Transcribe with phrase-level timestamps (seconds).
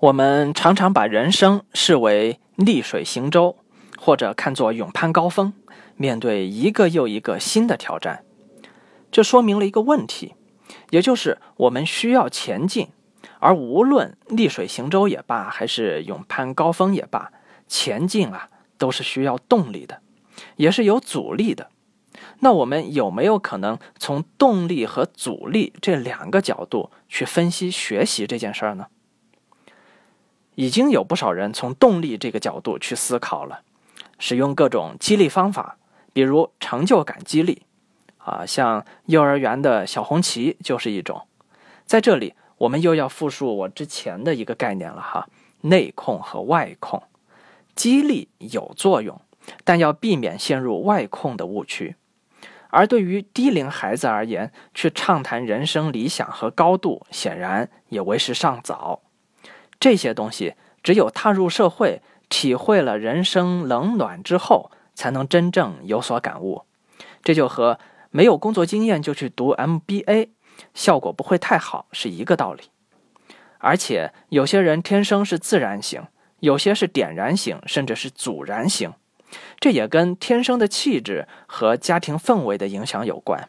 [0.00, 3.58] 我们常常把人生视为逆水行舟，
[3.98, 5.52] 或者看作勇攀高峰，
[5.94, 8.24] 面对一个又一个新的挑战。
[9.12, 10.34] 这说明了一个问题，
[10.88, 12.88] 也就是我们需要前进，
[13.40, 17.30] 而无论逆水行舟也罢，还是勇攀高峰也罢，
[17.68, 18.48] 前进啊
[18.78, 20.00] 都是需要动力的，
[20.56, 21.68] 也是有阻力的。
[22.38, 28.86] 那我们有没有可能从动力和阻力这两个角度去分析学习这件事儿呢？
[30.60, 33.62] 已经有不少人从动力这个角度去思考了，
[34.18, 35.78] 使用各种激励方法，
[36.12, 37.62] 比如成就感激励，
[38.18, 41.26] 啊，像幼儿园的小红旗就是一种。
[41.86, 45.26] 在这里，我们又要复述我之前的一个概念了哈，
[45.62, 47.02] 内控和外控。
[47.74, 49.18] 激励有作用，
[49.64, 51.96] 但要避免陷入外控的误区。
[52.68, 59.00] 而对于低龄孩子而言，去畅谈人生理想和高度，显然也为时尚早。
[59.80, 66.62] 这些东西只有踏入社会，体会了人生冷暖之后，才能真正有所感悟。
[67.24, 67.78] 这就和
[68.10, 70.28] 没有工作经验就去读 MBA，
[70.74, 72.64] 效果不会太好是一个道理。
[73.58, 76.02] 而且有些人天生是自然型，
[76.40, 78.92] 有些是点燃型，甚至是阻燃型，
[79.58, 83.48] 这也跟天生的气质和家庭氛围的影响有关。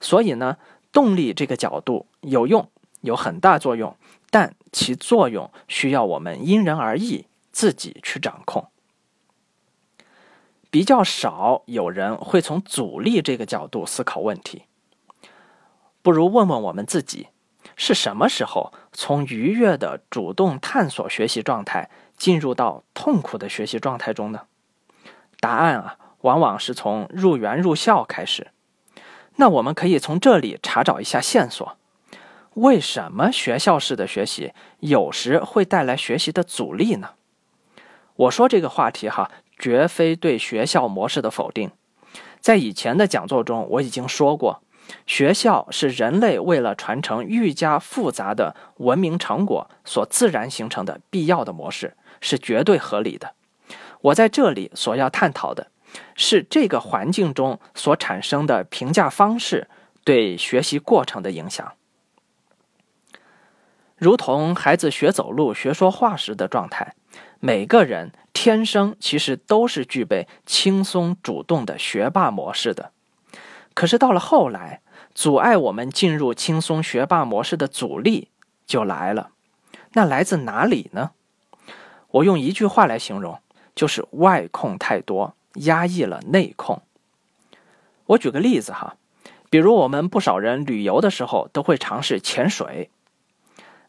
[0.00, 0.58] 所以呢，
[0.92, 2.68] 动力这个角度有用，
[3.02, 3.94] 有很大作用。
[4.30, 8.66] 但其作用需要我们因人而异，自己去掌控。
[10.70, 14.62] 比较少有人会从阻力这个角度思考问题。
[16.00, 17.28] 不如问问我们自己：
[17.76, 24.46] 是什么时候从愉悦的主动探索学习状态进入到痛苦的学习状态中呢？
[25.40, 28.50] 答案啊，往往是从入园入校开始。
[29.36, 31.76] 那我们可以从这里查找一下线索。
[32.54, 37.10] 为什么学校式的学习有时会带来学习的阻力呢？
[38.14, 41.70] 我说这个话题哈，绝非对学校模式的否定。
[42.40, 44.62] 在以前的讲座中，我已经说过，
[45.06, 53.34] 学校是人类为了传承愈加复杂的文明成果所自然形成的必要的模式，是绝对合理的。
[54.02, 55.68] 我在这里所要探讨的
[56.16, 59.68] 是这个环境中所产生的评价方式
[60.04, 61.72] 对学习过程的影响。
[64.02, 66.96] 如同孩子学走路、学说话时的状态，
[67.38, 72.90] 每个人天生其实都是具备轻松主动的学霸模式的。
[73.74, 74.80] 可是到了后来，
[75.14, 78.26] 阻碍我们进入轻松学霸模式的阻力
[78.66, 79.30] 就来了。
[79.92, 81.12] 那来自哪里呢？
[82.10, 83.38] 我用一句话来形容，
[83.76, 86.82] 就是外控太多，压抑了内控。
[88.06, 88.96] 我举个例子哈，
[89.48, 92.90] 比如我们不少人旅游的时候都会尝试潜水。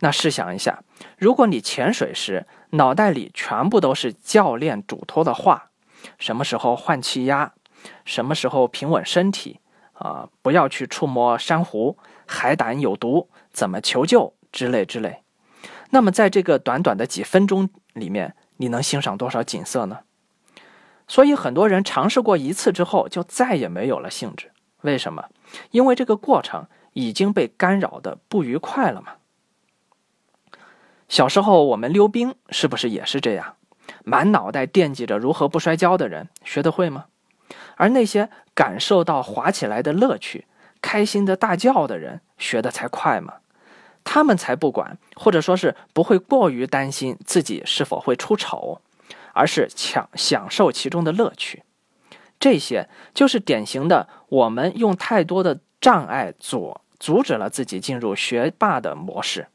[0.00, 0.82] 那试想一下，
[1.16, 5.70] 如果你潜水时脑袋里全部都是教练嘱托的话，
[6.18, 7.52] 什么时候换气压，
[8.04, 9.60] 什么时候平稳身体，
[9.92, 15.22] 啊，不要去触摸珊瑚，海胆有毒，怎么求救之类之类，
[15.90, 20.00] 那么在这个短短的几分钟里面，你能欣赏多少景色呢？
[21.06, 24.52] 所以很多人尝试过一次之后，就再也没有了兴致。
[24.82, 25.24] 为什么？
[25.72, 29.14] 因为这个过程已经被干扰的不愉快了嘛。
[31.10, 33.56] 小时候我们溜冰是不是也是这样？
[34.04, 37.06] 满脑袋惦记着如何不摔跤的人学得会吗？
[37.74, 40.46] 而那些感受到滑起来的乐趣、
[40.80, 43.34] 开心的大叫的人学得才快吗？
[44.04, 48.80] 他们才不管，或者说是不会过于担心自己是否会出丑，
[49.32, 51.64] 而是享享受其中的乐趣。
[52.38, 59.48] 这些就是典型的我们用太多的障碍阻阻止了自己进入学霸的模式。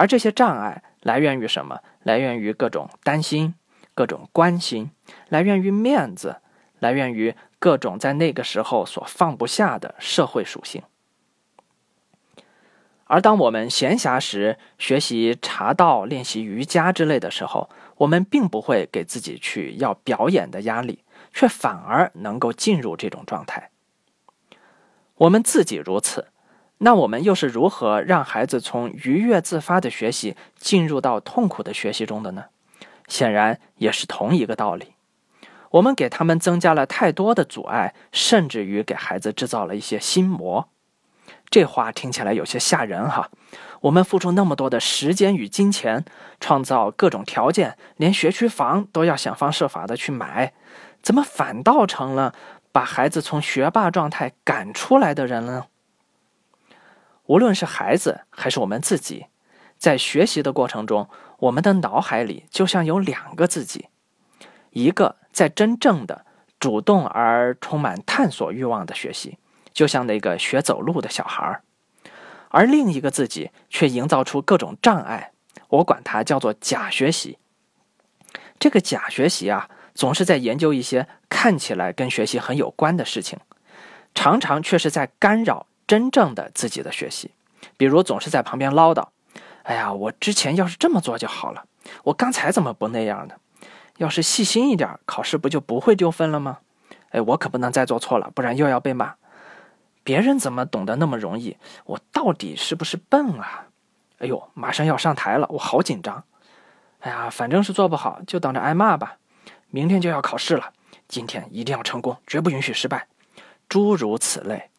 [0.00, 1.78] 而这些障碍来源于什么？
[2.04, 3.54] 来源于各种担心、
[3.94, 4.92] 各种关心，
[5.28, 6.36] 来源于面子，
[6.78, 10.82] 来源于各种在那个时候所放不下的社会属性。
[13.04, 21.04] 而当我们闲暇时学习茶道、练习瑜伽之类的时候，我们并不会给自己去要表演的压力，
[21.34, 23.68] 却反而能够进入这种状态。
[25.16, 26.28] 我们自己如此。
[26.82, 32.44] 那我们又是如何让孩子从愉悦自发的学习进入到痛苦的学习中的呢？
[33.06, 34.94] 显然也是同一个道理。
[35.72, 40.68] 我们给他们增加了太多的阻碍，甚至于给孩子制造了一些心魔。
[41.50, 43.28] 这话听起来有些吓人哈。
[43.82, 46.04] 我们付出那么多的时间与金钱，
[46.40, 50.54] 创造各种条件，连学区房都要想方设法的去买，
[51.02, 52.34] 怎么反倒成了
[52.72, 55.66] 把孩子从学霸状态赶出来的人了呢？
[57.30, 59.26] 无论是孩子还是我们自己，
[59.78, 63.86] 在学习的过程中，我们的脑海里就像有两个自己，
[64.70, 66.26] 一个在真正的
[66.58, 69.38] 主动而充满探索欲望的学习，
[69.72, 71.62] 就像那个学走路的小孩儿，
[72.48, 75.30] 而另一个自己却营造出各种障碍，
[75.68, 77.38] 我管它叫做假学习。
[78.58, 83.38] 这个假学习啊，总是在研究一些看起来跟学习很有关的事情，
[84.16, 87.32] 常常却是在干扰真正的自己的学习，
[87.76, 89.08] 比如总是在旁边唠叨。
[89.64, 91.64] 哎呀，我之前要是这么做就好了。
[92.04, 93.34] 我刚才怎么不那样呢？
[93.96, 96.58] 要是细心一点，考试不就不会丢分了吗？
[97.08, 99.16] 哎，我可不能再做错了，不然又要被骂。
[100.04, 101.56] 别人怎么懂得那么容易？
[101.86, 103.66] 我到底是不是笨啊？
[104.20, 106.22] 哎呦，马上要上台了，我好紧张。
[107.00, 109.16] 哎呀，反正是做不好，就等着挨骂吧。
[109.70, 110.72] 明天就要考试了，
[111.08, 113.08] 今天一定要成功，绝不允许失败。
[113.68, 114.70] 诸如此类，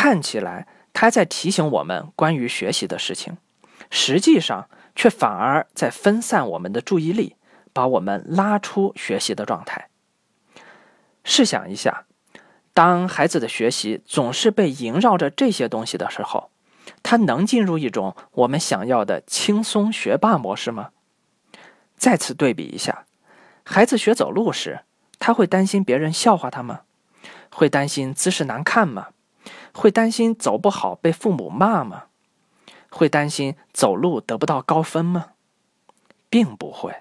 [0.00, 3.36] 看起来他在提醒我们关于学习的事情。
[3.90, 7.36] 实际上，却反而在分散我们的注意力，
[7.74, 9.90] 把我们拉出学习的状态。
[11.22, 12.06] 试想一下，
[12.72, 16.50] 当孩子的学习总是被萦绕着这些东西的时候，
[17.02, 20.92] 他能进入一种我们想要的轻松学霸模式吗？
[21.98, 23.04] 再次对比一下，
[23.64, 24.80] 孩子学走路时，
[25.18, 26.80] 他会担心别人笑话他吗？
[27.50, 29.08] 会担心姿势难看吗？
[29.72, 32.04] 会担心走不好被父母骂吗？
[32.90, 35.32] 会担心走路得不到高分吗？
[36.28, 36.94] 并不会。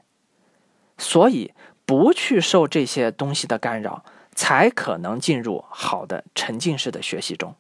[0.97, 1.53] 所以，
[1.85, 4.03] 不去受这些东西的干扰，
[4.35, 7.55] 才可能进入好的沉浸式的学习中。